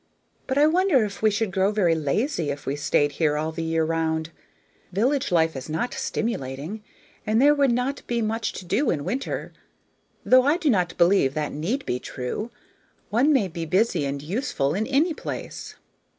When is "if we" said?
1.05-1.29, 2.49-2.75